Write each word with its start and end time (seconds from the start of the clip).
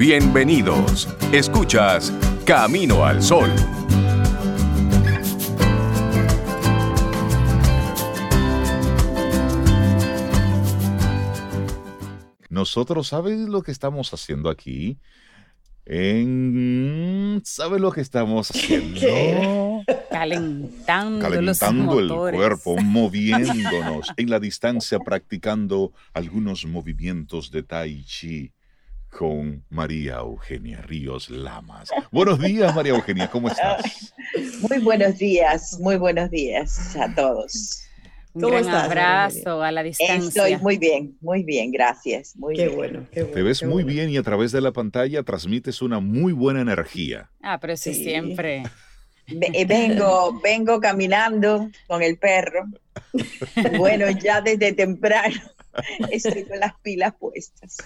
Bienvenidos. 0.00 1.14
Escuchas 1.30 2.10
Camino 2.46 3.04
al 3.04 3.22
Sol. 3.22 3.50
Nosotros, 12.48 13.08
¿sabes 13.08 13.40
lo 13.40 13.60
que 13.60 13.72
estamos 13.72 14.14
haciendo 14.14 14.48
aquí? 14.48 14.96
En... 15.84 17.42
¿Sabe 17.44 17.78
lo 17.78 17.92
que 17.92 18.00
estamos 18.00 18.50
haciendo? 18.50 19.82
Calentando, 20.10 21.18
Calentando 21.18 22.00
los 22.00 22.30
el 22.30 22.38
cuerpo, 22.38 22.78
moviéndonos 22.78 24.10
en 24.16 24.30
la 24.30 24.40
distancia, 24.40 24.98
practicando 24.98 25.92
algunos 26.14 26.64
movimientos 26.64 27.50
de 27.50 27.64
Tai 27.64 28.02
Chi 28.04 28.50
con 29.10 29.64
María 29.70 30.16
Eugenia 30.18 30.80
Ríos 30.82 31.28
Lamas. 31.30 31.90
Buenos 32.10 32.38
días, 32.40 32.74
María 32.74 32.92
Eugenia, 32.94 33.28
¿cómo 33.30 33.48
estás? 33.48 34.14
Muy 34.68 34.78
buenos 34.78 35.18
días, 35.18 35.78
muy 35.80 35.96
buenos 35.96 36.30
días 36.30 36.96
a 36.96 37.12
todos. 37.14 37.82
Un 38.32 38.42
gran 38.48 38.68
abrazo 38.68 39.60
a 39.62 39.72
la 39.72 39.82
distancia. 39.82 40.28
Estoy 40.46 40.56
muy 40.62 40.78
bien, 40.78 41.16
muy 41.20 41.42
bien, 41.42 41.72
gracias. 41.72 42.36
Muy 42.36 42.54
qué 42.54 42.66
bien. 42.66 42.76
bueno, 42.76 43.06
qué 43.12 43.22
bueno. 43.22 43.34
Te 43.34 43.42
ves 43.42 43.62
muy 43.64 43.82
bueno. 43.82 43.88
bien 43.88 44.10
y 44.10 44.16
a 44.16 44.22
través 44.22 44.52
de 44.52 44.60
la 44.60 44.70
pantalla 44.72 45.22
transmites 45.24 45.82
una 45.82 45.98
muy 45.98 46.32
buena 46.32 46.60
energía. 46.60 47.28
Ah, 47.42 47.58
pero 47.60 47.72
eso 47.72 47.92
Sí. 47.92 48.04
siempre. 48.04 48.62
Eh, 49.26 49.64
Vengo, 49.64 50.40
vengo 50.44 50.80
caminando 50.80 51.68
con 51.88 52.02
el 52.02 52.18
perro. 52.18 52.66
Bueno, 53.76 54.08
ya 54.10 54.40
desde 54.40 54.72
temprano 54.74 55.34
estoy 56.10 56.44
con 56.44 56.58
las 56.60 56.78
pilas 56.80 57.14
puestas. 57.18 57.78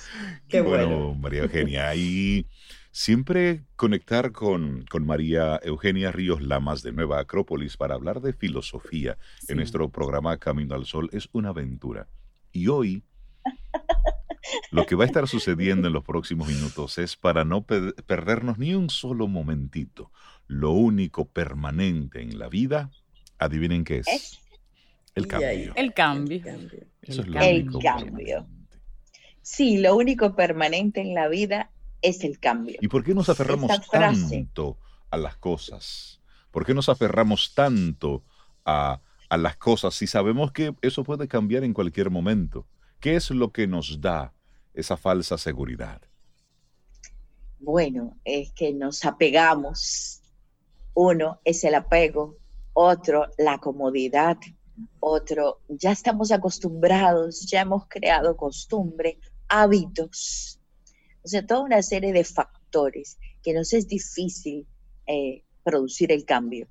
Qué 0.49 0.61
bueno, 0.61 0.87
bueno. 0.89 1.15
María 1.15 1.43
Eugenia. 1.43 1.95
Y 1.95 2.47
siempre 2.91 3.65
conectar 3.77 4.33
con, 4.33 4.85
con 4.91 5.05
María 5.07 5.61
Eugenia 5.63 6.13
Ríos 6.13 6.41
Lamas 6.43 6.83
de 6.83 6.93
Nueva 6.93 7.21
Acrópolis 7.21 7.77
para 7.77 7.95
hablar 7.95 8.21
de 8.21 8.33
filosofía 8.33 9.19
Sí. 9.41 9.47
en 9.53 9.57
nuestro 9.59 9.89
programa 9.91 10.37
Camino 10.39 10.75
al 10.75 10.87
Sol 10.87 11.09
es 11.13 11.29
una 11.33 11.51
aventura. 11.51 12.09
Y 12.53 12.69
hoy 12.69 13.03
lo 14.71 14.87
que 14.87 14.95
va 14.95 15.05
a 15.05 15.07
estar 15.07 15.27
sucediendo 15.29 15.89
en 15.89 15.95
los 15.95 16.05
próximos 16.05 16.49
minutos 16.49 16.99
es 16.99 17.17
para 17.17 17.45
no 17.45 17.63
pe- 17.65 17.93
perdernos 18.07 18.59
ni 18.59 18.75
un 18.75 18.91
solo 18.91 19.27
momentito. 19.27 20.11
Lo 20.47 20.71
único 20.73 21.27
permanente 21.29 22.21
en 22.23 22.39
la 22.39 22.49
vida, 22.49 22.91
adivinen 23.39 23.85
qué 23.85 23.99
es. 23.99 24.09
Es 24.09 24.41
El 25.15 25.27
cambio. 25.27 25.49
ahí, 25.49 25.71
El 25.77 25.95
cambio. 25.95 26.43
cambio. 26.43 26.87
Eso 27.03 27.21
es 27.23 27.29
lo 27.29 27.41
El 27.41 27.63
único 27.63 27.79
cambio. 27.81 28.13
permanente. 28.47 28.79
Sí, 29.43 29.77
lo 29.79 29.95
único 29.97 30.35
permanente 30.35 31.01
en 31.01 31.15
la 31.15 31.29
vida 31.29 31.71
es 32.03 32.25
el 32.25 32.39
cambio. 32.41 32.77
¿Y 32.81 32.89
por 32.89 33.05
qué 33.05 33.15
nos 33.15 33.29
aferramos 33.29 33.71
tanto 33.91 34.79
a 35.11 35.17
las 35.17 35.37
cosas? 35.37 36.21
¿Por 36.51 36.65
qué 36.65 36.75
nos 36.75 36.89
aferramos 36.89 37.55
tanto 37.55 38.25
a, 38.65 39.01
a 39.29 39.37
las 39.37 39.57
cosas 39.57 39.95
si 39.95 40.07
sabemos 40.07 40.53
que 40.53 40.75
eso 40.83 41.05
puede 41.05 41.29
cambiar 41.29 41.65
en 41.65 41.75
cualquier 41.75 42.11
momento? 42.11 42.67
¿Qué 43.01 43.17
es 43.17 43.31
lo 43.31 43.53
que 43.53 43.67
nos 43.67 44.01
da 44.01 44.33
esa 44.73 44.97
falsa 44.97 45.37
seguridad? 45.39 46.01
Bueno, 47.59 48.19
es 48.25 48.53
que 48.53 48.73
nos 48.73 49.05
apegamos. 49.05 50.23
Uno 50.95 51.41
es 51.45 51.65
el 51.65 51.75
apego, 51.75 52.37
otro 52.73 53.27
la 53.39 53.59
comodidad, 53.59 54.37
otro 55.01 55.61
ya 55.69 55.93
estamos 55.93 56.33
acostumbrados, 56.33 57.47
ya 57.47 57.63
hemos 57.63 57.87
creado 57.89 58.37
costumbre, 58.37 59.19
hábitos. 59.49 60.59
O 61.23 61.29
sea, 61.29 61.47
toda 61.47 61.61
una 61.61 61.83
serie 61.83 62.13
de 62.13 62.25
factores 62.25 63.19
que 63.43 63.53
nos 63.53 63.73
es 63.73 63.89
difícil 63.89 64.67
eh, 65.07 65.43
producir 65.63 66.13
el 66.13 66.25
cambio. 66.25 66.67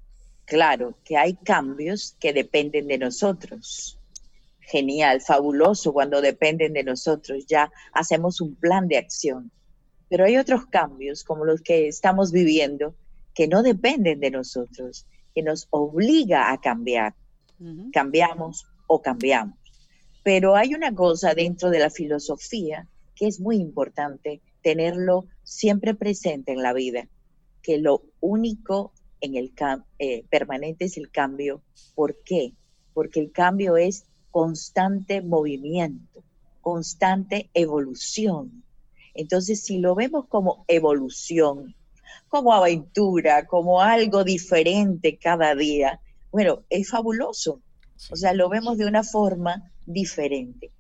Claro 0.46 0.98
que 1.04 1.18
hay 1.18 1.36
cambios 1.36 2.16
que 2.20 2.34
dependen 2.34 2.88
de 2.88 2.98
nosotros. 2.98 4.00
Genial, 4.60 5.22
fabuloso 5.22 5.94
cuando 5.94 6.22
dependen 6.22 6.74
de 6.74 6.84
nosotros. 6.84 7.46
Ya 7.48 7.72
hacemos 7.94 8.42
un 8.42 8.56
plan 8.56 8.88
de 8.88 8.98
acción 8.98 9.52
pero 10.14 10.26
hay 10.26 10.38
otros 10.38 10.68
cambios 10.68 11.24
como 11.24 11.44
los 11.44 11.64
que 11.64 11.88
estamos 11.88 12.32
viviendo 12.32 12.94
que 13.34 13.48
no 13.48 13.64
dependen 13.64 14.20
de 14.20 14.30
nosotros, 14.30 15.08
que 15.34 15.42
nos 15.42 15.66
obliga 15.72 16.52
a 16.52 16.62
cambiar. 16.62 17.16
Cambiamos 17.92 18.66
o 18.88 19.02
cambiamos. 19.02 19.58
Pero 20.24 20.56
hay 20.56 20.74
una 20.74 20.94
cosa 20.94 21.34
dentro 21.34 21.70
de 21.70 21.80
la 21.80 21.90
filosofía 21.90 22.88
que 23.16 23.28
es 23.28 23.40
muy 23.40 23.58
importante 23.58 24.42
tenerlo 24.62 25.26
siempre 25.44 25.94
presente 25.94 26.54
en 26.54 26.62
la 26.62 26.74
vida, 26.74 27.08
que 27.62 27.78
lo 27.78 28.04
único 28.22 28.94
en 29.22 29.36
el 29.36 29.54
eh, 30.00 30.26
permanente 30.30 30.86
es 30.86 30.98
el 30.98 31.10
cambio. 31.10 31.62
¿Por 31.96 32.22
qué? 32.24 32.54
Porque 32.94 33.20
el 33.20 33.32
cambio 33.32 33.78
es 33.78 34.06
constante 34.32 35.22
movimiento, 35.22 36.24
constante 36.62 37.50
evolución. 37.54 38.64
Entonces, 39.14 39.64
si 39.64 39.78
lo 39.78 39.96
vemos 39.96 40.26
como 40.28 40.66
evolución, 40.68 41.76
como 42.28 42.54
aventura, 42.54 43.46
como 43.46 43.82
algo 43.82 44.24
diferente 44.24 45.18
cada 45.18 45.56
día, 45.56 46.02
bueno, 46.34 46.66
es 46.72 46.90
fabuloso. 46.90 47.62
O 48.10 48.16
sea, 48.16 48.34
lo 48.34 48.50
vemos 48.50 48.80
de 48.80 48.88
una 48.88 49.04
forma 49.04 49.72
diferente. 49.86 50.72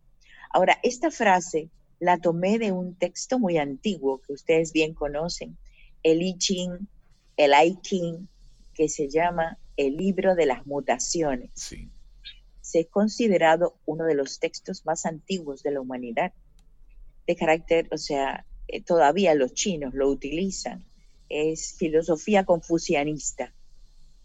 Ahora, 0.49 0.79
esta 0.81 1.11
frase 1.11 1.69
la 1.99 2.17
tomé 2.17 2.57
de 2.57 2.71
un 2.71 2.95
texto 2.95 3.37
muy 3.37 3.59
antiguo 3.59 4.19
que 4.19 4.33
ustedes 4.33 4.73
bien 4.73 4.95
conocen, 4.95 5.55
el 6.01 6.23
I 6.23 6.37
Ching, 6.39 6.87
el 7.37 7.51
I 7.53 7.79
Ching, 7.81 8.27
que 8.73 8.89
se 8.89 9.07
llama 9.07 9.59
el 9.77 9.95
libro 9.95 10.33
de 10.33 10.47
las 10.47 10.65
mutaciones. 10.65 11.51
Sí. 11.53 11.87
Se 12.61 12.79
es 12.81 12.87
considerado 12.87 13.77
uno 13.85 14.05
de 14.05 14.15
los 14.15 14.39
textos 14.39 14.87
más 14.87 15.05
antiguos 15.05 15.61
de 15.61 15.71
la 15.71 15.81
humanidad 15.81 16.33
de 17.27 17.35
carácter, 17.35 17.87
o 17.91 17.97
sea, 17.97 18.45
eh, 18.67 18.81
todavía 18.81 19.35
los 19.35 19.53
chinos 19.53 19.93
lo 19.93 20.09
utilizan, 20.09 20.83
es 21.29 21.75
filosofía 21.77 22.43
confucianista, 22.43 23.53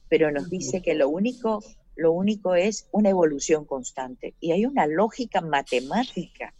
pero 0.08 0.30
nos 0.30 0.50
dice 0.50 0.82
que 0.82 0.94
lo 0.94 1.08
único, 1.08 1.62
lo 1.96 2.12
único 2.12 2.54
es 2.54 2.88
una 2.92 3.10
evolución 3.10 3.64
constante 3.64 4.34
y 4.40 4.52
hay 4.52 4.66
una 4.66 4.86
lógica 4.86 5.40
matemática. 5.40 6.54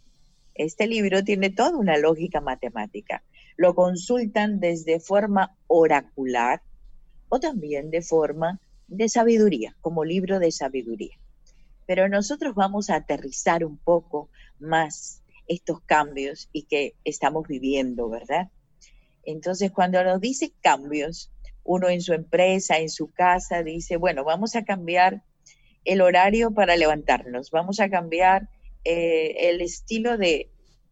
Este 0.55 0.87
libro 0.87 1.23
tiene 1.23 1.49
toda 1.49 1.77
una 1.77 1.97
lógica 1.97 2.41
matemática. 2.41 3.23
Lo 3.55 3.75
consultan 3.75 4.59
desde 4.59 4.99
forma 4.99 5.55
oracular 5.67 6.61
o 7.29 7.39
también 7.39 7.89
de 7.91 8.01
forma 8.01 8.59
de 8.87 9.07
sabiduría, 9.07 9.75
como 9.81 10.03
libro 10.03 10.39
de 10.39 10.51
sabiduría. 10.51 11.17
Pero 11.85 12.09
nosotros 12.09 12.55
vamos 12.55 12.89
a 12.89 12.95
aterrizar 12.95 13.63
un 13.63 13.77
poco 13.77 14.29
más 14.59 15.23
estos 15.47 15.81
cambios 15.81 16.49
y 16.51 16.63
que 16.63 16.95
estamos 17.03 17.47
viviendo, 17.47 18.09
¿verdad? 18.09 18.49
Entonces, 19.23 19.71
cuando 19.71 20.03
nos 20.03 20.19
dice 20.21 20.53
cambios, 20.61 21.31
uno 21.69 21.87
en 21.87 22.01
su 22.01 22.13
empresa, 22.13 22.79
en 22.79 22.89
su 22.89 23.11
casa, 23.11 23.61
dice, 23.61 23.95
bueno, 23.95 24.23
vamos 24.23 24.55
a 24.55 24.65
cambiar 24.65 25.21
el 25.85 26.01
horario 26.01 26.51
para 26.51 26.75
levantarnos, 26.75 27.51
vamos 27.51 27.79
a 27.79 27.91
cambiar 27.91 28.49
eh, 28.85 29.49
el 29.51 29.61
estilo 29.61 30.17
de, 30.17 30.49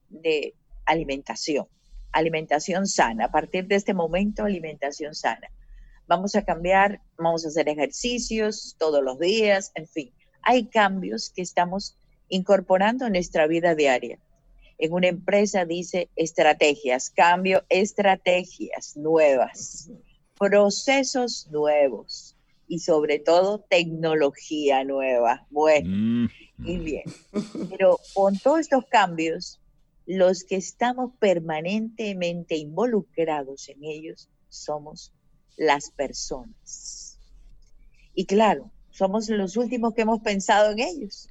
de 0.10 0.54
alimentación, 0.86 1.66
alimentación 2.12 2.86
sana, 2.86 3.26
a 3.26 3.32
partir 3.32 3.66
de 3.66 3.74
este 3.74 3.96
momento, 3.96 4.44
alimentación 4.44 5.16
sana. 5.16 5.50
Vamos 6.06 6.36
a 6.36 6.46
cambiar, 6.46 7.02
vamos 7.18 7.44
a 7.44 7.48
hacer 7.48 7.68
ejercicios 7.70 8.76
todos 8.78 9.04
los 9.04 9.18
días, 9.18 9.72
en 9.74 9.88
fin, 9.88 10.14
hay 10.44 10.68
cambios 10.68 11.32
que 11.36 11.42
estamos 11.42 11.98
incorporando 12.30 13.08
en 13.08 13.14
nuestra 13.14 13.48
vida 13.48 13.74
diaria. 13.74 14.20
En 14.78 14.94
una 14.94 15.08
empresa 15.08 15.66
dice 15.66 16.12
estrategias, 16.16 17.10
cambio, 17.10 17.64
estrategias 17.68 18.96
nuevas, 18.96 19.90
procesos 20.38 21.48
nuevos 21.52 22.36
y 22.68 22.80
sobre 22.80 23.20
todo 23.20 23.60
tecnología 23.70 24.84
nueva. 24.84 25.46
Bueno, 25.50 25.90
Mm, 25.90 26.28
y 26.66 26.78
bien. 26.78 27.04
Pero 27.70 28.00
con 28.14 28.38
todos 28.38 28.60
estos 28.60 28.86
cambios, 28.90 29.60
los 30.06 30.44
que 30.44 30.56
estamos 30.56 31.12
permanentemente 31.20 32.56
involucrados 32.56 33.70
en 33.70 33.84
ellos 33.84 34.30
somos 34.50 35.14
las 35.58 35.92
personas. 35.92 37.20
Y 38.14 38.26
claro, 38.26 38.72
somos 38.90 39.30
los 39.30 39.58
últimos 39.58 39.94
que 39.94 40.02
hemos 40.02 40.22
pensado 40.22 40.72
en 40.72 40.80
ellos. 40.80 41.30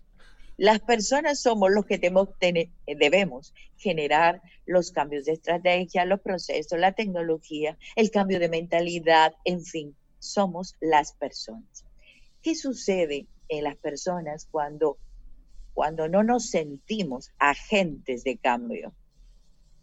Las 0.59 0.81
personas 0.81 1.41
somos 1.41 1.71
los 1.71 1.85
que 1.85 1.99
debemos, 1.99 2.31
tener- 2.39 2.71
debemos 2.87 3.53
generar 3.77 4.41
los 4.65 4.91
cambios 4.91 5.27
de 5.27 5.33
estrategia, 5.33 6.05
los 6.07 6.21
procesos, 6.21 6.79
la 6.79 6.93
tecnología, 6.93 7.77
el 7.95 8.11
cambio 8.11 8.39
de 8.41 8.49
mentalidad, 8.49 9.35
en 9.45 9.63
fin, 9.63 9.97
somos 10.19 10.75
las 10.81 11.13
personas. 11.15 11.85
¿Qué 12.43 12.55
sucede 12.55 13.27
en 13.49 13.65
las 13.65 13.77
personas 13.77 14.49
cuando, 14.51 14.99
cuando 15.75 16.09
no 16.09 16.23
nos 16.23 16.49
sentimos 16.49 17.31
agentes 17.39 18.25
de 18.25 18.39
cambio? 18.39 18.95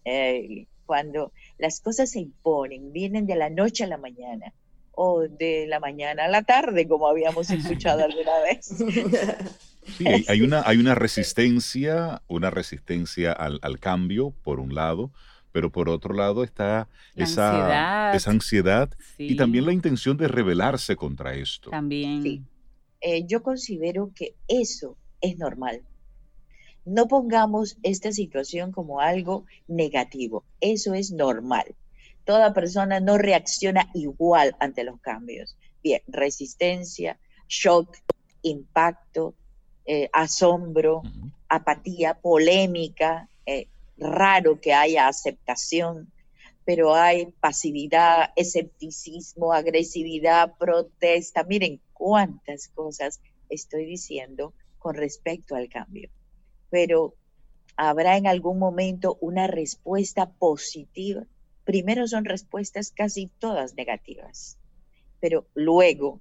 Eh, 0.05 0.65
cuando 0.85 1.31
las 1.57 1.79
cosas 1.79 2.09
se 2.11 2.19
imponen, 2.19 2.91
vienen 2.91 3.25
de 3.25 3.35
la 3.35 3.49
noche 3.49 3.83
a 3.83 3.87
la 3.87 3.97
mañana 3.97 4.53
o 4.91 5.21
de 5.21 5.65
la 5.67 5.79
mañana 5.79 6.25
a 6.25 6.27
la 6.27 6.43
tarde, 6.43 6.87
como 6.87 7.07
habíamos 7.07 7.49
escuchado 7.51 8.03
alguna 8.03 8.39
vez. 8.39 8.69
Sí, 9.97 10.05
hay, 10.27 10.41
una, 10.41 10.63
hay 10.65 10.77
una 10.77 10.95
resistencia, 10.95 12.21
una 12.27 12.49
resistencia 12.49 13.31
al, 13.31 13.79
cambio, 13.79 14.31
por 14.43 14.59
un 14.59 14.73
lado, 14.75 15.11
pero 15.51 15.71
por 15.71 15.89
otro 15.89 16.13
lado 16.13 16.43
está 16.43 16.87
esa 17.15 17.49
ansiedad, 17.49 18.15
esa 18.15 18.31
ansiedad 18.31 18.89
y 19.17 19.35
también 19.35 19.65
la 19.65 19.73
intención 19.73 20.17
de 20.17 20.27
rebelarse 20.27 20.95
contra 20.95 21.35
esto. 21.35 21.69
También. 21.69 22.47
Eh, 23.01 23.25
yo 23.27 23.43
considero 23.43 24.11
que 24.15 24.35
eso 24.47 24.97
es 25.21 25.37
normal. 25.37 25.81
No 26.85 27.07
pongamos 27.07 27.77
esta 27.83 28.11
situación 28.11 28.71
como 28.71 28.99
algo 28.99 29.45
negativo, 29.67 30.43
eso 30.59 30.93
es 30.93 31.11
normal. 31.11 31.75
Toda 32.25 32.53
persona 32.53 32.99
no 32.99 33.17
reacciona 33.17 33.89
igual 33.93 34.55
ante 34.59 34.83
los 34.83 34.99
cambios. 35.01 35.57
Bien, 35.83 36.01
resistencia, 36.07 37.19
shock, 37.47 37.97
impacto, 38.41 39.35
eh, 39.85 40.09
asombro, 40.13 41.01
apatía, 41.49 42.13
polémica, 42.15 43.29
eh, 43.45 43.67
raro 43.97 44.59
que 44.59 44.73
haya 44.73 45.07
aceptación, 45.07 46.11
pero 46.65 46.95
hay 46.95 47.27
pasividad, 47.39 48.31
escepticismo, 48.35 49.53
agresividad, 49.53 50.53
protesta. 50.57 51.43
Miren 51.43 51.81
cuántas 51.93 52.69
cosas 52.69 53.19
estoy 53.49 53.85
diciendo 53.85 54.53
con 54.79 54.95
respecto 54.95 55.55
al 55.55 55.69
cambio. 55.69 56.09
Pero 56.69 57.15
habrá 57.75 58.17
en 58.17 58.27
algún 58.27 58.59
momento 58.59 59.17
una 59.21 59.47
respuesta 59.47 60.29
positiva. 60.29 61.23
Primero 61.65 62.07
son 62.07 62.25
respuestas 62.25 62.91
casi 62.91 63.27
todas 63.39 63.75
negativas, 63.75 64.57
pero 65.19 65.45
luego, 65.53 66.19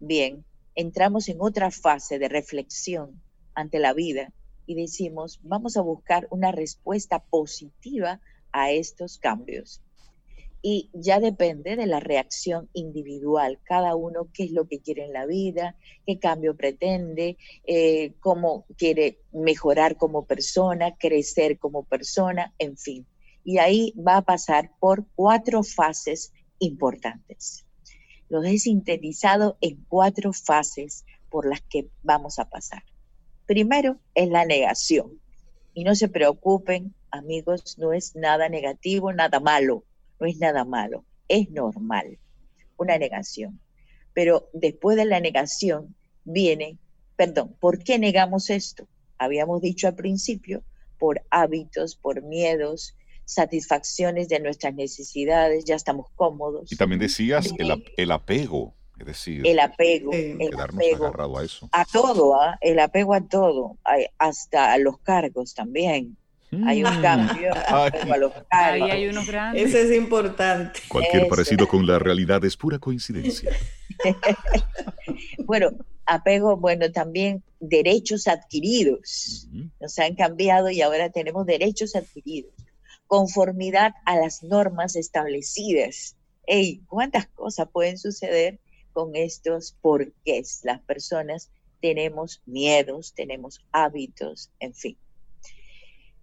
bien, 0.00 0.44
entramos 0.74 1.28
en 1.28 1.40
otra 1.40 1.70
fase 1.70 2.18
de 2.18 2.28
reflexión 2.28 3.22
ante 3.54 3.78
la 3.78 3.92
vida 3.92 4.32
y 4.66 4.74
decimos, 4.74 5.40
vamos 5.42 5.76
a 5.76 5.82
buscar 5.82 6.26
una 6.30 6.52
respuesta 6.52 7.20
positiva 7.20 8.20
a 8.52 8.72
estos 8.72 9.18
cambios. 9.18 9.82
Y 10.62 10.88
ya 10.94 11.20
depende 11.20 11.76
de 11.76 11.86
la 11.86 12.00
reacción 12.00 12.70
individual, 12.72 13.60
cada 13.64 13.94
uno 13.96 14.28
qué 14.32 14.44
es 14.44 14.50
lo 14.50 14.66
que 14.66 14.80
quiere 14.80 15.04
en 15.04 15.12
la 15.12 15.26
vida, 15.26 15.76
qué 16.06 16.18
cambio 16.18 16.56
pretende, 16.56 17.36
eh, 17.66 18.14
cómo 18.20 18.64
quiere 18.78 19.18
mejorar 19.30 19.98
como 19.98 20.24
persona, 20.24 20.96
crecer 20.96 21.58
como 21.58 21.84
persona, 21.84 22.54
en 22.58 22.78
fin. 22.78 23.06
Y 23.44 23.58
ahí 23.58 23.92
va 23.96 24.16
a 24.16 24.22
pasar 24.22 24.70
por 24.80 25.04
cuatro 25.14 25.62
fases 25.62 26.32
importantes 26.58 27.66
los 28.34 28.44
he 28.46 28.58
sintetizado 28.58 29.56
en 29.60 29.84
cuatro 29.88 30.32
fases 30.32 31.04
por 31.30 31.46
las 31.46 31.60
que 31.60 31.88
vamos 32.02 32.40
a 32.40 32.50
pasar. 32.50 32.82
Primero 33.46 34.00
es 34.16 34.28
la 34.28 34.44
negación. 34.44 35.20
Y 35.72 35.84
no 35.84 35.94
se 35.94 36.08
preocupen, 36.08 36.94
amigos, 37.12 37.78
no 37.78 37.92
es 37.92 38.16
nada 38.16 38.48
negativo, 38.48 39.12
nada 39.12 39.38
malo, 39.38 39.84
no 40.18 40.26
es 40.26 40.38
nada 40.38 40.64
malo, 40.64 41.04
es 41.28 41.48
normal, 41.50 42.18
una 42.76 42.98
negación. 42.98 43.60
Pero 44.14 44.48
después 44.52 44.96
de 44.96 45.04
la 45.04 45.20
negación 45.20 45.94
viene, 46.24 46.78
perdón, 47.14 47.54
¿por 47.60 47.84
qué 47.84 48.00
negamos 48.00 48.50
esto? 48.50 48.88
Habíamos 49.16 49.60
dicho 49.60 49.86
al 49.86 49.94
principio, 49.94 50.64
por 50.98 51.22
hábitos, 51.30 51.94
por 51.94 52.22
miedos, 52.22 52.96
satisfacciones 53.24 54.28
de 54.28 54.40
nuestras 54.40 54.74
necesidades, 54.74 55.64
ya 55.64 55.74
estamos 55.74 56.06
cómodos. 56.14 56.70
Y 56.70 56.76
también 56.76 57.00
decías 57.00 57.52
el, 57.58 58.10
apego, 58.10 58.74
es 58.98 59.06
decir, 59.06 59.46
el 59.46 59.58
apego, 59.58 60.12
el 60.12 60.60
apego 60.60 61.38
a 61.38 61.44
eso. 61.44 61.68
A 61.72 61.84
todo, 61.84 62.40
¿ah? 62.40 62.58
el 62.60 62.78
apego 62.78 63.14
a 63.14 63.22
todo, 63.22 63.78
hasta 64.18 64.72
a 64.72 64.78
los 64.78 64.98
cargos 64.98 65.54
también. 65.54 66.16
Hay 66.66 66.84
un 66.84 66.98
mm. 66.98 67.02
cambio 67.02 67.52
a 67.68 68.16
los 68.16 68.32
cargos. 68.32 68.46
Ahí 68.50 68.82
hay. 68.82 69.04
Ese 69.54 69.82
es 69.82 69.96
importante. 69.96 70.80
Cualquier 70.88 71.26
parecido 71.26 71.66
con 71.66 71.84
la 71.84 71.98
realidad 71.98 72.44
es 72.44 72.56
pura 72.56 72.78
coincidencia. 72.78 73.50
bueno, 75.44 75.70
apego, 76.06 76.56
bueno, 76.56 76.92
también 76.92 77.42
derechos 77.58 78.28
adquiridos. 78.28 79.48
Nos 79.80 79.98
han 79.98 80.14
cambiado 80.14 80.70
y 80.70 80.80
ahora 80.80 81.10
tenemos 81.10 81.44
derechos 81.46 81.96
adquiridos 81.96 82.52
conformidad 83.06 83.92
a 84.04 84.16
las 84.16 84.42
normas 84.42 84.96
establecidas. 84.96 86.16
Ey, 86.46 86.82
¿cuántas 86.88 87.26
cosas 87.28 87.68
pueden 87.72 87.98
suceder 87.98 88.60
con 88.92 89.16
estos 89.16 89.76
porqués? 89.80 90.60
Las 90.64 90.80
personas 90.82 91.50
tenemos 91.80 92.42
miedos, 92.46 93.14
tenemos 93.14 93.60
hábitos, 93.72 94.50
en 94.60 94.74
fin. 94.74 94.96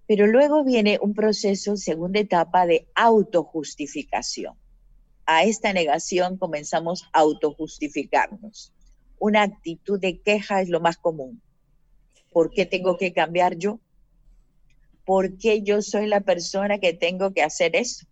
Pero 0.08 0.28
luego 0.28 0.64
viene 0.64 1.00
un 1.02 1.14
proceso, 1.14 1.78
segunda 1.78 2.20
etapa, 2.20 2.66
de 2.66 2.88
autojustificación. 2.96 4.56
A 5.26 5.44
esta 5.44 5.72
negación 5.72 6.38
comenzamos 6.38 7.04
a 7.14 7.20
autojustificarnos. 7.20 8.74
Una 9.20 9.44
actitud 9.44 10.00
de 10.00 10.20
queja 10.20 10.62
es 10.62 10.70
lo 10.70 10.80
más 10.80 10.98
común. 10.98 11.42
¿Por 12.32 12.52
qué 12.52 12.66
tengo 12.66 12.98
que 12.98 13.14
cambiar 13.14 13.56
yo? 13.56 13.80
¿Por 15.06 15.38
qué 15.38 15.62
yo 15.62 15.82
soy 15.82 16.08
la 16.08 16.22
persona 16.22 16.80
que 16.80 16.94
tengo 16.94 17.32
que 17.32 17.44
hacer 17.44 17.76
eso? 17.76 18.06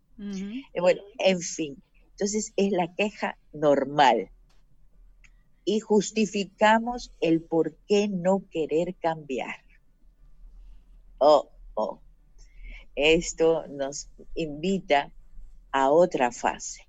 Bueno, 0.78 1.02
en 1.20 1.40
fin, 1.40 1.82
entonces 2.12 2.52
es 2.58 2.72
la 2.72 2.94
queja 2.94 3.38
normal. 3.54 4.30
Y 5.66 5.80
justificamos 5.80 7.12
el 7.22 7.42
por 7.42 7.76
qué 7.88 8.08
no 8.08 8.44
querer 8.52 8.96
cambiar. 8.96 9.56
Oh, 11.20 11.50
oh. 11.76 12.00
Esto 12.96 13.66
nos 13.68 14.10
invita 14.36 15.12
a 15.72 15.92
otra 15.92 16.32
fase, 16.32 16.88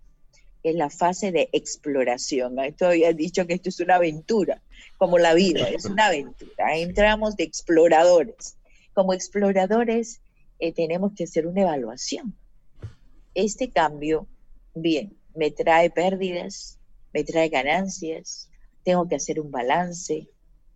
es 0.62 0.74
la 0.74 0.90
fase 0.90 1.30
de 1.30 1.48
exploración. 1.52 2.58
Esto 2.58 2.88
había 2.88 3.12
dicho 3.12 3.46
que 3.46 3.54
esto 3.54 3.68
es 3.68 3.78
una 3.80 3.96
aventura, 3.96 4.60
como 4.98 5.18
la 5.18 5.34
vida, 5.34 5.68
es 5.68 5.84
una 5.84 6.06
aventura. 6.06 6.76
Entramos 6.76 7.36
de 7.36 7.44
exploradores 7.44 8.56
como 8.94 9.12
exploradores 9.12 10.20
eh, 10.58 10.72
tenemos 10.72 11.12
que 11.14 11.24
hacer 11.24 11.46
una 11.46 11.62
evaluación. 11.62 12.34
Este 13.34 13.70
cambio, 13.70 14.26
bien, 14.74 15.16
me 15.34 15.50
trae 15.50 15.90
pérdidas, 15.90 16.78
me 17.12 17.24
trae 17.24 17.48
ganancias, 17.48 18.50
tengo 18.84 19.08
que 19.08 19.16
hacer 19.16 19.40
un 19.40 19.50
balance. 19.50 20.28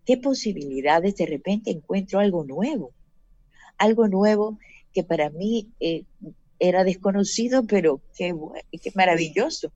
¿Qué 0.07 0.17
posibilidades 0.17 1.17
de 1.17 1.27
repente 1.27 1.71
encuentro 1.71 2.21
algo 2.21 2.45
nuevo? 2.45 2.93
Algo 3.79 4.09
nuevo 4.09 4.59
que 4.93 5.03
para 5.03 5.31
mí 5.31 5.73
eh, 5.81 6.05
era 6.59 6.85
desconocido, 6.85 7.65
pero 7.67 8.01
qué, 8.17 8.35
qué 8.83 8.93
maravilloso. 8.95 9.73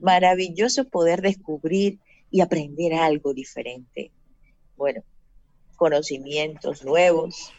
Maravilloso 0.00 0.88
poder 0.88 1.20
descubrir 1.20 1.98
y 2.30 2.40
aprender 2.40 2.94
algo 2.94 3.34
diferente. 3.34 4.10
Bueno, 4.76 5.02
conocimientos 5.76 6.84
nuevos, 6.84 7.52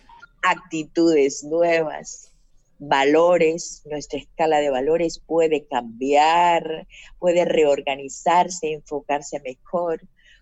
actitudes 0.46 1.44
nuevas, 1.44 2.32
valores, 2.78 3.82
nuestra 3.86 4.20
escala 4.20 4.60
de 4.60 4.70
valores 4.70 5.20
puede 5.20 5.66
cambiar, 5.66 6.88
puede 7.20 7.46
reorganizarse, 7.46 8.74
enfocarse 8.74 9.40
mejor, 9.40 10.02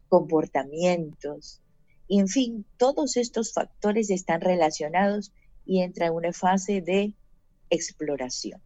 comportamientos. 0.10 1.62
Y 2.08 2.20
en 2.20 2.28
fin, 2.28 2.66
todos 2.78 3.16
estos 3.18 3.54
factores 3.54 4.10
están 4.10 4.42
relacionados 4.42 5.32
y 5.66 5.82
entra 5.82 6.08
en 6.08 6.14
una 6.14 6.34
fase 6.34 6.82
de 6.82 7.14
exploración, 7.70 8.62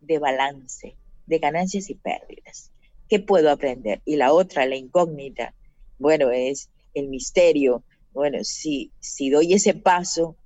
de 0.00 0.18
balance, 0.18 0.96
de 1.26 1.38
ganancias 1.38 1.88
y 1.88 1.94
pérdidas. 1.94 2.72
¿Qué 3.08 3.20
puedo 3.20 3.50
aprender? 3.50 4.02
Y 4.04 4.16
la 4.16 4.32
otra, 4.32 4.66
la 4.66 4.76
incógnita, 4.76 5.54
bueno, 5.98 6.30
es 6.30 6.68
el 6.94 7.08
misterio. 7.08 7.84
Bueno, 8.12 8.42
si, 8.42 8.90
si 8.98 9.30
doy 9.30 9.52
ese 9.52 9.74
paso, 9.74 10.36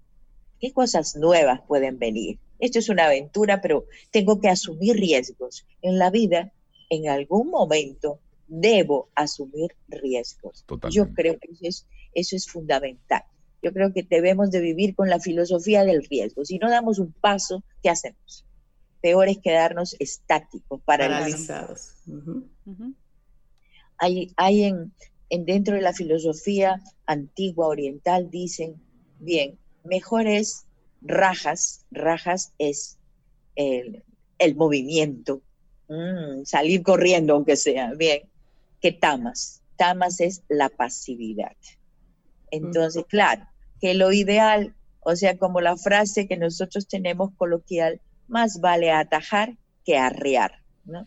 ¿Qué 0.64 0.72
cosas 0.72 1.14
nuevas 1.14 1.60
pueden 1.68 1.98
venir? 1.98 2.38
Esto 2.58 2.78
es 2.78 2.88
una 2.88 3.04
aventura, 3.04 3.60
pero 3.60 3.84
tengo 4.10 4.40
que 4.40 4.48
asumir 4.48 4.96
riesgos. 4.96 5.66
En 5.82 5.98
la 5.98 6.08
vida, 6.08 6.54
en 6.88 7.06
algún 7.10 7.50
momento, 7.50 8.18
debo 8.48 9.10
asumir 9.14 9.76
riesgos. 9.88 10.64
Yo 10.88 11.12
creo 11.12 11.38
que 11.38 11.52
eso 11.52 11.66
es, 11.66 11.86
eso 12.14 12.36
es 12.36 12.46
fundamental. 12.46 13.24
Yo 13.62 13.74
creo 13.74 13.92
que 13.92 14.04
debemos 14.04 14.50
de 14.50 14.60
vivir 14.60 14.94
con 14.94 15.10
la 15.10 15.20
filosofía 15.20 15.84
del 15.84 16.02
riesgo. 16.02 16.46
Si 16.46 16.56
no 16.56 16.70
damos 16.70 16.98
un 16.98 17.12
paso, 17.12 17.62
¿qué 17.82 17.90
hacemos? 17.90 18.46
Peor 19.02 19.28
es 19.28 19.40
quedarnos 19.40 19.96
estáticos, 19.98 20.80
paralizados. 20.82 21.96
Hay, 23.98 24.32
hay 24.36 24.62
en, 24.62 24.94
en, 25.28 25.44
dentro 25.44 25.74
de 25.74 25.82
la 25.82 25.92
filosofía 25.92 26.82
antigua 27.04 27.66
oriental, 27.66 28.30
dicen, 28.30 28.80
bien, 29.18 29.58
mejor 29.84 30.26
es 30.26 30.64
rajas, 31.00 31.84
rajas 31.90 32.52
es 32.58 32.98
el, 33.54 34.02
movimiento, 34.56 35.42
mm, 35.88 36.44
salir 36.44 36.82
corriendo 36.82 37.34
aunque 37.34 37.56
sea, 37.56 37.92
bien, 37.94 38.22
que 38.80 38.92
tamas. 38.92 39.62
Tamas 39.76 40.20
es 40.20 40.42
la 40.48 40.68
pasividad. 40.68 41.56
Entonces, 42.50 43.04
claro, 43.08 43.46
que 43.80 43.94
lo 43.94 44.12
ideal, 44.12 44.74
o 45.00 45.16
sea, 45.16 45.36
como 45.36 45.60
la 45.60 45.76
frase 45.76 46.28
que 46.28 46.36
nosotros 46.36 46.86
tenemos 46.86 47.32
coloquial, 47.36 48.00
más 48.28 48.60
vale 48.60 48.92
atajar 48.92 49.56
que 49.84 49.98
arrear, 49.98 50.62
¿no? 50.84 51.06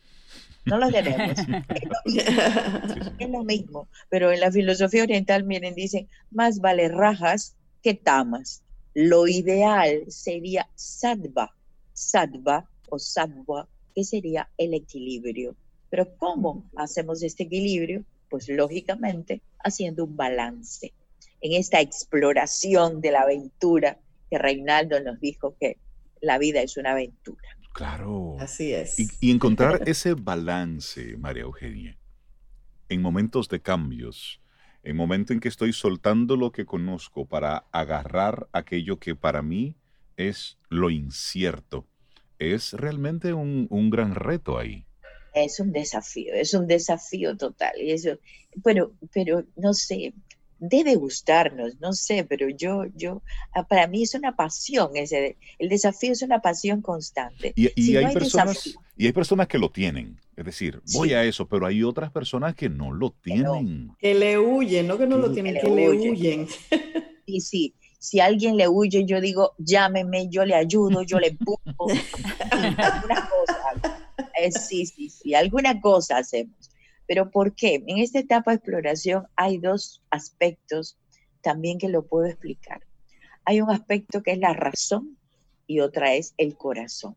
No 0.65 0.77
lo 0.77 0.91
tenemos. 0.91 1.38
Es 3.19 3.29
lo, 3.29 3.43
mismo. 3.43 3.88
Pero 4.10 4.31
en 4.31 4.41
la 4.41 4.51
filosofía 4.51 5.03
oriental, 5.03 5.43
miren, 5.43 5.75
dicen, 5.75 6.07
más 6.29 6.60
vale 6.60 6.89
rajas 6.89 7.55
que 7.81 7.93
tamas. 7.93 8.63
Lo 8.99 9.27
ideal 9.27 10.05
sería 10.07 10.67
sattva, 10.73 11.55
sattva 11.93 12.67
o 12.89 12.97
sattva, 12.97 13.67
que 13.93 14.03
sería 14.03 14.49
el 14.57 14.73
equilibrio. 14.73 15.55
Pero 15.91 16.17
¿cómo 16.17 16.67
hacemos 16.75 17.21
este 17.21 17.43
equilibrio? 17.43 18.03
Pues 18.27 18.49
lógicamente 18.49 19.43
haciendo 19.63 20.03
un 20.03 20.17
balance. 20.17 20.93
En 21.41 21.53
esta 21.53 21.79
exploración 21.79 22.99
de 22.99 23.11
la 23.11 23.21
aventura 23.21 23.99
que 24.31 24.39
Reinaldo 24.39 24.99
nos 24.99 25.19
dijo 25.19 25.55
que 25.59 25.77
la 26.19 26.39
vida 26.39 26.63
es 26.63 26.75
una 26.75 26.93
aventura. 26.93 27.47
Claro. 27.75 28.35
Así 28.39 28.73
es. 28.73 28.97
Y, 29.21 29.29
encontrar 29.29 29.87
ese 29.87 30.15
balance, 30.15 31.17
María 31.17 31.43
Eugenia, 31.43 31.99
en 32.89 33.03
momentos 33.03 33.47
de 33.47 33.61
cambios, 33.61 34.41
en 34.88 34.96
momentos 34.96 35.34
en 35.34 35.41
que 35.41 35.50
estoy 35.50 35.74
soltando 35.74 36.38
lo 36.38 36.53
que 36.53 36.65
conozco 36.65 37.25
para 37.25 37.65
agarrar 37.74 38.48
aquello 38.53 39.00
que 39.00 39.15
para 39.15 39.41
mí 39.41 39.75
es 40.15 40.58
lo 40.70 40.89
incierto, 40.89 41.86
es 42.39 42.72
realmente 42.72 43.34
un, 43.34 43.89
gran 43.89 44.15
reto 44.15 44.58
ahí. 44.58 44.86
Es 45.34 45.60
un 45.60 45.74
desafío, 45.74 46.34
es 46.34 46.53
un 46.53 46.67
desafío 46.67 47.36
total. 47.36 47.74
Y 47.82 47.91
eso, 47.91 48.17
pero, 48.63 48.94
pero 49.12 49.44
no 49.58 49.74
sé, 49.74 50.13
debe 50.58 50.96
gustarnos, 50.96 51.82
no 51.82 51.91
sé, 51.91 52.24
pero 52.24 52.48
yo, 52.48 52.86
yo, 52.96 53.22
ah, 53.53 53.67
para 53.67 53.88
mí 53.88 54.03
es 54.03 54.13
una 54.13 54.38
pasión, 54.38 54.91
ese, 54.96 55.36
el 55.60 55.67
desafío 55.67 56.13
es 56.13 56.22
una 56.22 56.39
pasión 56.39 56.82
constante. 56.82 57.51
Y, 57.58 57.98
hay, 57.98 58.13
personas, 58.13 58.74
y 58.96 59.06
hay 59.06 59.12
personas 59.12 59.50
que 59.50 59.60
lo 59.60 59.70
tienen, 59.70 60.17
es 60.38 60.46
decir, 60.46 60.79
voy 60.94 61.13
a 61.13 61.24
eso, 61.24 61.48
pero 61.48 61.65
hay 61.65 61.84
otras 61.84 62.12
personas 62.12 62.53
que 62.53 62.70
no 62.70 62.94
lo 62.94 63.10
tienen. 63.10 63.91
Que, 63.98 64.13
le 64.13 64.38
huyen, 64.38 64.86
no 64.86 64.96
que 64.96 65.08
no 65.08 65.17
lo 65.17 65.32
tienen, 65.32 65.60
que, 65.60 65.67
le, 65.67 65.89
huyen. 65.89 66.48
Sí, 67.25 67.41
sí. 67.41 67.75
Si 67.98 68.20
alguien 68.20 68.56
le 68.56 68.67
huye, 68.67 69.03
yo 69.06 69.20
digo, 69.20 69.53
llámeme, 69.58 70.29
yo 70.29 70.46
le 70.46 70.53
ayudo, 70.53 71.01
yo 71.01 71.20
le 71.20 71.29
empujo. 71.29 71.88
alguna 72.51 73.27
cosa. 73.27 74.03
Eh, 74.39 74.51
sí, 74.51 74.86
sí, 74.86 75.10
sí, 75.10 75.34
alguna 75.34 75.82
cosa 75.82 76.17
hacemos. 76.17 76.70
Pero 77.08 77.32
¿por 77.32 77.56
qué? 77.56 77.84
En 77.88 77.98
esta 77.98 78.20
etapa 78.20 78.51
de 78.51 78.58
exploración 78.58 79.25
hay 79.36 79.58
dos 79.58 80.03
aspectos 80.12 81.00
también 81.41 81.79
que 81.79 81.89
lo 81.89 82.06
puedo 82.06 82.27
explicar. 82.27 82.82
Hay 83.44 83.60
un 83.60 83.72
aspecto 83.72 84.22
que 84.22 84.34
es 84.34 84.38
la 84.38 84.53
razón 84.53 85.17
y 85.65 85.79
otra 85.79 86.13
es 86.13 86.36
el 86.38 86.56
corazón. 86.56 87.15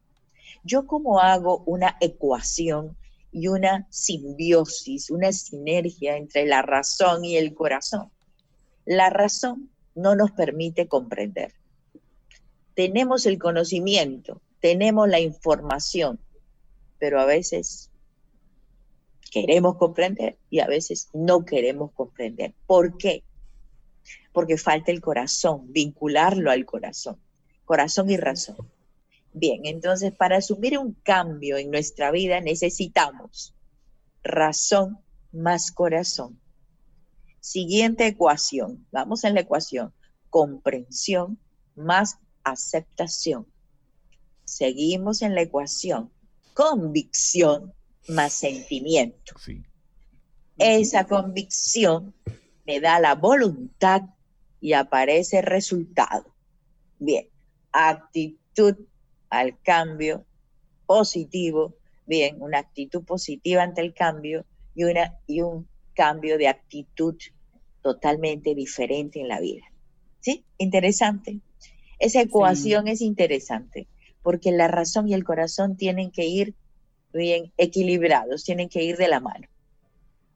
Yo 0.65 0.87
como 0.87 1.21
hago 1.21 1.63
una 1.67 1.99
ecuación 2.01 2.97
y 3.33 3.49
una 3.49 3.87
simbiosis, 3.91 5.11
una 5.11 5.33
sinergia 5.33 6.17
entre 6.17 6.47
la 6.47 6.63
razón 6.63 7.25
y 7.25 7.37
el 7.37 7.55
corazón. 7.55 8.11
La 8.85 9.11
razón 9.11 9.71
no 9.95 10.17
nos 10.17 10.33
permite 10.33 10.89
comprender. 10.89 11.55
Tenemos 12.75 13.27
el 13.27 13.39
conocimiento, 13.39 14.41
tenemos 14.61 15.09
la 15.09 15.21
información, 15.21 16.19
pero 16.99 17.21
a 17.21 17.25
veces 17.25 17.91
queremos 19.31 19.77
comprender 19.77 20.39
y 20.51 20.61
a 20.61 20.67
veces 20.67 21.09
no 21.13 21.45
queremos 21.45 21.93
comprender. 21.93 22.55
¿Por 22.67 22.97
qué? 22.97 23.23
Porque 24.33 24.57
falta 24.57 24.91
el 24.91 25.01
corazón, 25.01 25.73
vincularlo 25.73 26.51
al 26.51 26.65
corazón, 26.65 27.19
corazón 27.65 28.11
y 28.11 28.17
razón. 28.17 28.57
Bien, 29.33 29.61
entonces 29.65 30.13
para 30.13 30.39
asumir 30.39 30.79
un 30.79 30.95
cambio 30.95 31.57
en 31.57 31.71
nuestra 31.71 32.11
vida 32.11 32.41
necesitamos 32.41 33.55
razón 34.23 34.99
más 35.33 35.71
corazón. 35.71 36.41
Siguiente 37.41 38.07
ecuación, 38.07 38.87
vamos 38.91 39.25
en 39.25 39.35
la 39.35 39.41
ecuación, 39.41 39.95
comprensión 40.29 41.39
más 41.75 42.19
aceptación. 42.45 43.47
Seguimos 44.45 45.23
en 45.23 45.35
la 45.35 45.43
ecuación, 45.43 46.11
convicción 46.55 47.73
más 48.09 48.33
sentimiento. 48.33 49.35
Esa 50.59 51.07
convicción 51.07 52.15
me 52.67 52.81
da 52.81 53.01
la 53.01 53.15
voluntad 53.15 54.03
y 54.61 54.75
aparece 54.75 55.39
el 55.39 55.47
resultado. 55.47 56.35
Bien, 56.99 57.29
actitud 57.73 58.77
al 59.31 59.59
cambio 59.63 60.25
positivo, 60.87 61.75
bien, 62.07 62.43
una 62.43 62.59
actitud 62.59 63.05
positiva 63.05 63.63
ante 63.63 63.81
el 63.81 63.95
cambio 63.95 64.45
y, 64.75 64.85
una, 64.85 65.19
y 65.27 65.41
un 65.41 65.69
cambio 65.95 66.37
de 66.37 66.49
actitud 66.49 67.17
totalmente 67.83 68.55
diferente 68.55 69.21
en 69.21 69.29
la 69.29 69.41
vida. 69.41 69.63
¿Sí? 70.21 70.45
Interesante. 70.59 71.41
Esa 71.99 72.21
ecuación 72.21 72.89
es 72.89 73.01
interesante 73.01 73.87
porque 74.23 74.53
la 74.53 74.69
razón 74.69 75.09
y 75.09 75.15
el 75.15 75.25
corazón 75.25 75.77
tienen 75.77 76.11
que 76.11 76.27
ir 76.27 76.55
bien 77.13 77.53
equilibrados, 77.57 78.45
tienen 78.45 78.69
que 78.69 78.83
ir 78.83 78.97
de 78.97 79.09
la 79.09 79.21
mano. 79.21 79.49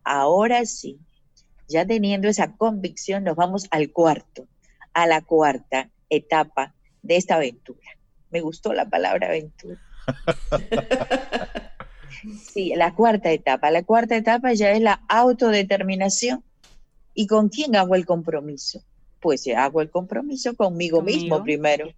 Ahora 0.05 0.65
sí, 0.67 0.99
ya 1.69 1.87
teniendo 1.87 2.29
esa 2.29 2.57
convicción, 2.57 3.25
nos 3.25 3.37
vamos 3.37 3.67
al 3.71 3.91
cuarto, 3.91 4.47
a 4.93 5.07
la 5.07 5.23
cuarta 5.23 5.91
etapa 6.11 6.75
de 7.03 7.17
esta 7.17 7.37
aventura. 7.37 7.89
Me 8.35 8.43
gustó 8.43 8.75
la 8.75 8.89
palabra 8.89 9.29
aventura. 9.29 9.81
Sí, 12.55 12.73
la 12.75 12.95
cuarta 12.95 13.31
etapa. 13.33 13.71
La 13.71 13.83
cuarta 13.83 14.17
etapa 14.17 14.55
ya 14.55 14.71
es 14.71 14.81
la 14.81 15.03
autodeterminación. 15.09 16.43
¿Y 17.13 17.27
con 17.27 17.51
quién 17.51 17.77
hago 17.77 17.95
el 17.97 18.07
compromiso? 18.07 18.83
Pues 19.21 19.45
ya 19.45 19.63
hago 19.63 19.83
el 19.83 19.91
compromiso 19.91 20.55
conmigo, 20.55 21.03
mismo 21.03 21.43
primero. 21.43 21.89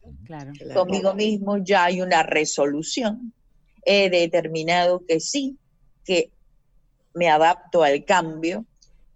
Conmigo 0.75 1.15
mismo 1.15 1.59
ya 1.59 1.85
hay 1.85 2.03
una 2.03 2.25
resolución 2.25 3.33
he 3.87 4.11
determinado 4.11 5.07
que 5.07 5.21
sí, 5.21 5.57
que 6.05 6.31
me 7.15 7.31
adapto 7.31 7.85
al 7.85 8.05
cambio, 8.05 8.67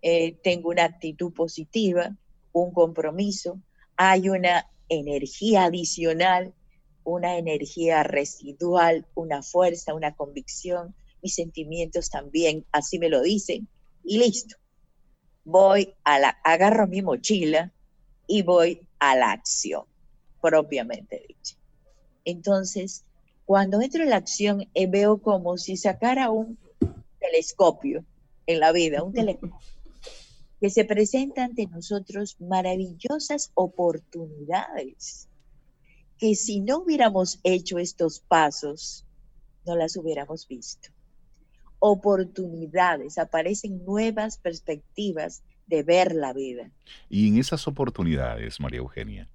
eh, 0.00 0.36
tengo 0.42 0.70
una 0.70 0.84
actitud 0.84 1.34
positiva, 1.34 2.16
un 2.52 2.72
compromiso, 2.72 3.60
hay 3.96 4.30
una 4.30 4.70
energía 4.88 5.64
adicional, 5.64 6.54
una 7.04 7.38
energía 7.38 8.02
residual, 8.02 9.06
una 9.14 9.42
fuerza, 9.42 9.94
una 9.94 10.14
convicción, 10.14 10.94
mis 11.22 11.34
sentimientos 11.34 12.10
también 12.10 12.64
así 12.72 12.98
me 12.98 13.08
lo 13.08 13.22
dicen, 13.22 13.68
y 14.04 14.18
listo. 14.18 14.56
Voy 15.44 15.94
a 16.04 16.18
la, 16.18 16.28
agarro 16.44 16.86
mi 16.86 17.02
mochila 17.02 17.72
y 18.26 18.42
voy 18.42 18.86
a 18.98 19.16
la 19.16 19.32
acción, 19.32 19.84
propiamente 20.40 21.24
dicha. 21.26 21.56
Entonces, 22.24 23.04
cuando 23.46 23.80
entro 23.80 24.02
en 24.02 24.10
la 24.10 24.16
acción, 24.16 24.68
eh, 24.74 24.86
veo 24.86 25.18
como 25.18 25.58
si 25.58 25.76
sacara 25.76 26.30
un 26.30 26.58
telescopio 27.18 28.04
en 28.46 28.60
la 28.60 28.72
vida, 28.72 29.02
un 29.02 29.12
telescopio, 29.12 29.58
que 30.60 30.70
se 30.70 30.84
presenta 30.84 31.44
ante 31.44 31.66
nosotros 31.66 32.36
maravillosas 32.38 33.50
oportunidades, 33.54 35.29
que 36.20 36.34
si 36.34 36.60
no 36.60 36.80
hubiéramos 36.80 37.40
hecho 37.44 37.78
estos 37.78 38.20
pasos, 38.20 39.06
no 39.66 39.74
las 39.74 39.96
hubiéramos 39.96 40.46
visto. 40.46 40.90
Oportunidades, 41.78 43.16
aparecen 43.16 43.82
nuevas 43.86 44.36
perspectivas 44.36 45.42
de 45.66 45.82
ver 45.82 46.14
la 46.14 46.34
vida. 46.34 46.70
Y 47.08 47.26
en 47.28 47.38
esas 47.38 47.66
oportunidades, 47.66 48.60
María 48.60 48.80
Eugenia, 48.80 49.28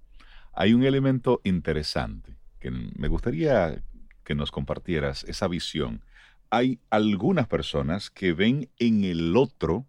hay 0.54 0.76
un 0.76 0.84
elemento 0.84 1.42
interesante 1.44 2.36
que 2.60 2.70
me 2.70 3.08
gustaría 3.08 3.84
que 4.24 4.36
nos 4.36 4.52
compartieras 4.52 5.24
esa 5.24 5.48
visión. 5.48 6.04
Hay 6.52 6.80
algunas 6.92 7.48
personas 7.48 8.12
que 8.12 8.34
ven 8.34 8.70
en 8.78 9.04
el 9.06 9.36
otro 9.36 9.88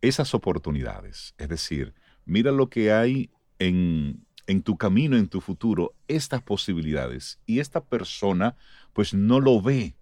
esas 0.00 0.34
oportunidades. 0.34 1.34
Es 1.36 1.50
decir, 1.50 1.94
mira 2.24 2.52
lo 2.52 2.70
que 2.70 2.92
hay 2.92 3.30
en, 3.58 4.25
en 4.46 4.62
tu 4.62 4.76
camino, 4.76 5.16
en 5.16 5.28
tu 5.28 5.40
futuro, 5.40 5.94
estas 6.08 6.42
posibilidades. 6.42 7.38
Y 7.46 7.60
esta 7.60 7.82
persona 7.82 8.56
pues 8.92 9.14
no 9.14 9.40
lo 9.40 9.60
ve. 9.60 9.94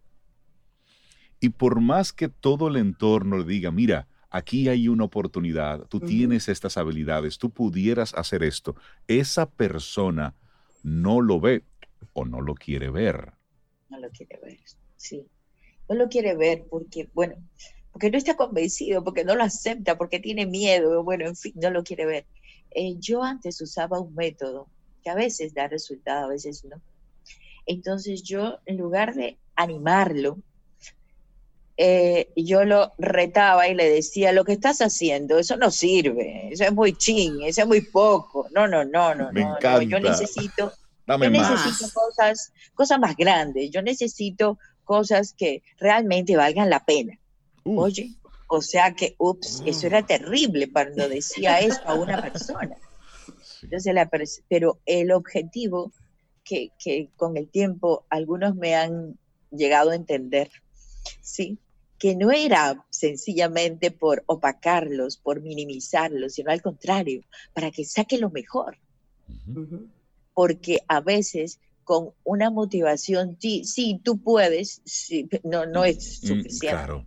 Y 1.40 1.50
por 1.50 1.80
más 1.80 2.12
que 2.12 2.28
todo 2.28 2.68
el 2.68 2.76
entorno 2.76 3.38
le 3.38 3.44
diga, 3.44 3.70
mira, 3.70 4.06
aquí 4.30 4.68
hay 4.68 4.88
una 4.88 5.04
oportunidad, 5.04 5.86
tú 5.88 6.00
tienes 6.00 6.48
estas 6.48 6.76
habilidades, 6.76 7.38
tú 7.38 7.50
pudieras 7.50 8.14
hacer 8.14 8.42
esto, 8.42 8.74
esa 9.06 9.48
persona 9.48 10.34
no 10.82 11.20
lo 11.20 11.40
ve 11.40 11.64
o 12.12 12.24
no 12.24 12.40
lo 12.40 12.54
quiere 12.54 12.90
ver. 12.90 13.32
lo 13.90 14.10
quiere 14.10 14.38
ver, 14.42 14.58
sí. 14.96 15.26
No 15.88 15.94
lo 15.96 16.08
quiere 16.08 16.34
ver 16.34 16.64
porque, 16.70 17.10
bueno, 17.12 17.34
porque 17.92 18.10
no 18.10 18.18
está 18.18 18.36
convencido, 18.36 19.04
porque 19.04 19.24
no 19.24 19.34
lo 19.34 19.44
acepta, 19.44 19.96
porque 19.96 20.18
tiene 20.18 20.46
miedo, 20.46 21.04
bueno, 21.04 21.26
en 21.26 21.36
fin, 21.36 21.52
no 21.56 21.70
lo 21.70 21.84
quiere 21.84 22.06
ver. 22.06 22.26
Eh, 22.74 22.96
yo 22.98 23.22
antes 23.22 23.60
usaba 23.60 24.00
un 24.00 24.14
método 24.14 24.66
que 25.02 25.10
a 25.10 25.14
veces 25.14 25.54
da 25.54 25.68
resultado, 25.68 26.26
a 26.26 26.28
veces 26.28 26.64
no. 26.64 26.80
Entonces 27.66 28.22
yo, 28.22 28.58
en 28.66 28.76
lugar 28.76 29.14
de 29.14 29.38
animarlo, 29.54 30.38
eh, 31.76 32.28
yo 32.36 32.64
lo 32.64 32.92
retaba 32.98 33.68
y 33.68 33.74
le 33.74 33.88
decía, 33.90 34.32
lo 34.32 34.44
que 34.44 34.52
estás 34.52 34.80
haciendo, 34.80 35.38
eso 35.38 35.56
no 35.56 35.70
sirve, 35.70 36.48
eso 36.52 36.64
es 36.64 36.72
muy 36.72 36.94
ching, 36.96 37.42
eso 37.42 37.62
es 37.62 37.66
muy 37.66 37.80
poco. 37.80 38.46
No, 38.52 38.68
no, 38.68 38.84
no, 38.84 39.14
no, 39.14 39.32
Me 39.32 39.40
no, 39.42 39.56
encanta. 39.56 39.82
yo 39.82 39.98
necesito, 40.00 40.72
Dame 41.06 41.26
yo 41.26 41.32
más. 41.32 41.50
necesito 41.50 41.92
cosas, 41.92 42.52
cosas 42.74 42.98
más 43.00 43.16
grandes, 43.16 43.70
yo 43.70 43.82
necesito 43.82 44.58
cosas 44.84 45.34
que 45.36 45.62
realmente 45.78 46.36
valgan 46.36 46.70
la 46.70 46.84
pena. 46.84 47.18
Uf, 47.64 47.84
Oye, 47.84 48.10
o 48.56 48.62
sea 48.62 48.94
que, 48.94 49.14
ups, 49.18 49.62
eso 49.66 49.86
era 49.86 50.04
terrible 50.04 50.70
cuando 50.72 51.08
decía 51.08 51.60
eso 51.60 51.80
a 51.86 51.94
una 51.94 52.20
persona. 52.20 52.76
sí. 53.42 53.66
Entonces, 53.66 53.94
la 53.94 54.10
pers- 54.10 54.42
pero 54.48 54.80
el 54.86 55.10
objetivo 55.12 55.92
que, 56.44 56.70
que 56.78 57.10
con 57.16 57.36
el 57.36 57.48
tiempo 57.50 58.06
algunos 58.10 58.54
me 58.54 58.74
han 58.74 59.18
llegado 59.50 59.90
a 59.90 59.94
entender, 59.96 60.50
¿sí? 61.22 61.58
Que 61.98 62.16
no 62.16 62.32
era 62.32 62.84
sencillamente 62.90 63.90
por 63.90 64.22
opacarlos, 64.26 65.16
por 65.16 65.40
minimizarlos, 65.40 66.34
sino 66.34 66.50
al 66.50 66.60
contrario, 66.60 67.22
para 67.54 67.70
que 67.70 67.84
saque 67.84 68.18
lo 68.18 68.30
mejor, 68.30 68.78
porque 70.34 70.80
a 70.88 71.00
veces 71.00 71.60
con 71.84 72.12
una 72.24 72.50
motivación, 72.50 73.36
sí, 73.40 73.64
sí, 73.64 74.00
tú 74.02 74.18
puedes, 74.22 74.80
sí, 74.84 75.28
no, 75.44 75.66
no 75.66 75.84
es 75.84 75.96
Mm, 76.22 76.26
suficiente. 76.26 76.66
Claro. 76.68 77.06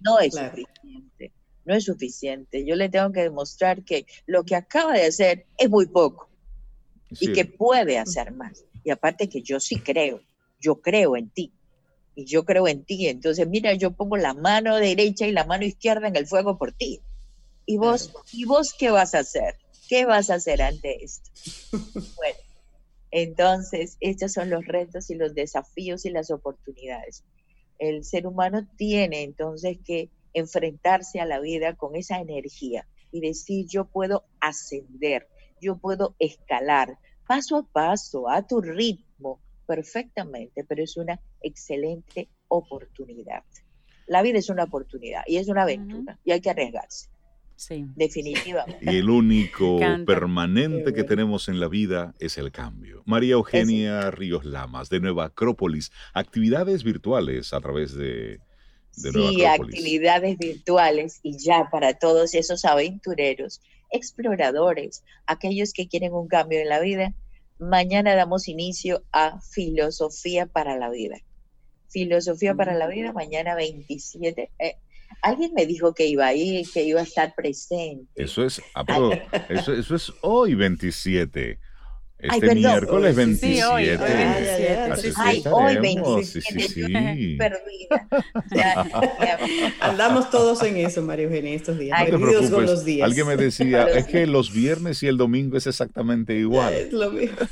No 0.00 0.18
es 0.20 0.32
Claro. 0.32 0.50
suficiente. 0.50 0.77
No 1.68 1.74
es 1.74 1.84
suficiente. 1.84 2.64
Yo 2.64 2.76
le 2.76 2.88
tengo 2.88 3.12
que 3.12 3.20
demostrar 3.20 3.84
que 3.84 4.06
lo 4.24 4.42
que 4.42 4.56
acaba 4.56 4.94
de 4.94 5.04
hacer 5.04 5.44
es 5.58 5.68
muy 5.68 5.84
poco 5.84 6.30
Sí. 7.12 7.26
y 7.26 7.32
que 7.34 7.44
puede 7.44 7.98
hacer 7.98 8.32
más. 8.32 8.64
Y 8.84 8.90
aparte 8.90 9.28
que 9.28 9.42
yo 9.42 9.60
sí 9.60 9.76
creo, 9.76 10.22
yo 10.58 10.80
creo 10.80 11.14
en 11.14 11.28
ti. 11.28 11.52
Y 12.14 12.24
yo 12.24 12.46
creo 12.46 12.66
en 12.68 12.84
ti. 12.84 13.06
Entonces, 13.08 13.46
mira, 13.46 13.74
yo 13.74 13.90
pongo 13.90 14.16
la 14.16 14.32
mano 14.32 14.76
derecha 14.76 15.26
y 15.26 15.32
la 15.32 15.44
mano 15.44 15.66
izquierda 15.66 16.08
en 16.08 16.16
el 16.16 16.26
fuego 16.26 16.56
por 16.56 16.72
ti. 16.72 17.00
¿Y 17.66 17.76
vos, 17.76 18.12
¿y 18.32 18.46
vos 18.46 18.72
qué 18.72 18.90
vas 18.90 19.14
a 19.14 19.18
hacer? 19.18 19.56
¿Qué 19.90 20.06
vas 20.06 20.30
a 20.30 20.34
hacer 20.36 20.62
ante 20.62 21.04
esto? 21.04 21.30
Bueno, 22.16 22.38
entonces, 23.10 23.98
estos 24.00 24.32
son 24.32 24.48
los 24.48 24.64
retos 24.66 25.10
y 25.10 25.16
los 25.16 25.34
desafíos 25.34 26.06
y 26.06 26.10
las 26.10 26.30
oportunidades. 26.30 27.24
El 27.78 28.04
ser 28.04 28.26
humano 28.26 28.66
tiene 28.78 29.22
entonces 29.22 29.76
que 29.84 30.08
enfrentarse 30.38 31.20
a 31.20 31.26
la 31.26 31.40
vida 31.40 31.76
con 31.76 31.96
esa 31.96 32.18
energía 32.18 32.86
y 33.10 33.20
decir, 33.20 33.66
yo 33.68 33.86
puedo 33.86 34.24
ascender, 34.40 35.28
yo 35.60 35.78
puedo 35.78 36.14
escalar 36.18 36.98
paso 37.26 37.56
a 37.56 37.62
paso, 37.62 38.28
a 38.28 38.46
tu 38.46 38.60
ritmo, 38.60 39.40
perfectamente, 39.66 40.64
pero 40.64 40.82
es 40.82 40.96
una 40.96 41.20
excelente 41.42 42.28
oportunidad. 42.48 43.44
La 44.06 44.22
vida 44.22 44.38
es 44.38 44.48
una 44.48 44.64
oportunidad 44.64 45.22
y 45.26 45.36
es 45.36 45.48
una 45.48 45.62
aventura 45.62 46.18
y 46.24 46.32
hay 46.32 46.40
que 46.40 46.48
arriesgarse, 46.48 47.10
Sí. 47.54 47.84
definitivamente. 47.94 48.78
Y 48.80 48.96
el 48.96 49.10
único 49.10 49.78
permanente 50.06 50.94
que 50.94 51.04
tenemos 51.04 51.50
en 51.50 51.60
la 51.60 51.68
vida 51.68 52.14
es 52.18 52.38
el 52.38 52.50
cambio. 52.50 53.02
María 53.04 53.34
Eugenia 53.34 54.10
Ríos 54.10 54.46
Lamas, 54.46 54.88
de 54.88 55.00
Nueva 55.00 55.26
Acrópolis. 55.26 55.92
Actividades 56.14 56.82
virtuales 56.82 57.52
a 57.52 57.60
través 57.60 57.94
de, 57.94 58.40
de 59.02 59.12
Nueva 59.12 59.30
Sí, 59.30 59.44
Acrópolis. 59.44 59.76
actividades 59.78 60.38
virtuales 60.38 61.20
y 61.22 61.36
ya 61.38 61.68
para 61.70 61.94
todos 61.98 62.34
esos 62.34 62.64
aventureros, 62.64 63.60
exploradores, 63.90 65.04
aquellos 65.26 65.72
que 65.72 65.88
quieren 65.88 66.12
un 66.12 66.28
cambio 66.28 66.60
en 66.60 66.68
la 66.68 66.80
vida, 66.80 67.14
mañana 67.58 68.14
damos 68.14 68.48
inicio 68.48 69.02
a 69.12 69.40
Filosofía 69.40 70.46
para 70.46 70.76
la 70.78 70.90
Vida. 70.90 71.16
Filosofía 71.88 72.54
para 72.54 72.74
la 72.74 72.86
Vida, 72.86 73.12
mañana 73.12 73.54
27. 73.54 74.50
eh, 74.58 74.76
alguien 75.22 75.52
me 75.54 75.66
dijo 75.66 75.94
que 75.94 76.06
iba 76.06 76.26
a 76.26 76.34
ir, 76.34 76.66
que 76.72 76.84
iba 76.84 77.00
a 77.00 77.04
estar 77.04 77.34
presente. 77.34 78.06
Eso 78.14 78.44
es, 78.44 78.60
ah, 78.74 78.84
eso, 79.48 79.72
eso 79.72 79.94
es 79.96 80.12
hoy 80.22 80.54
27. 80.54 81.58
Ay, 82.20 82.28
Este 82.32 82.40
perdón. 82.40 82.56
miércoles 82.58 83.16
Hoy, 83.16 83.24
sí, 83.36 83.46
27. 83.46 83.54
sí, 83.54 83.62
hoy, 83.62 83.88
hoy 83.90 83.96
Ah, 84.00 84.40
ya, 84.40 84.58
ya, 84.58 84.92
Así 84.92 85.02
sí, 85.02 85.08
es 85.08 85.14
que 85.14 85.20
Ay, 85.22 85.42
hoy 85.52 85.72
estaremos. 85.74 86.26
Sí, 86.26 86.40
27. 86.40 86.68
sí, 86.68 86.80
yo 86.80 86.86
sí. 87.14 87.36
Perdida. 87.36 88.08
Ya, 88.50 88.84
ya. 89.20 89.38
Andamos 89.80 90.28
todos 90.30 90.62
en 90.64 90.76
eso, 90.78 91.00
María 91.02 91.26
Eugenia, 91.26 91.54
estos 91.54 91.78
días. 91.78 91.96
No 91.96 92.04
Ay, 92.04 92.10
te 92.10 92.18
perdidos 92.18 92.50
con 92.50 92.66
los 92.66 92.84
días. 92.84 93.04
Alguien 93.06 93.26
me 93.28 93.36
decía, 93.36 93.84
es 93.84 94.06
que 94.06 94.26
los 94.26 94.52
viernes 94.52 95.00
y 95.04 95.06
el 95.06 95.16
domingo 95.16 95.56
es 95.56 95.68
exactamente 95.68 96.34
igual. 96.34 96.74
Es 96.74 96.92
lo 96.92 97.10
mismo. 97.12 97.36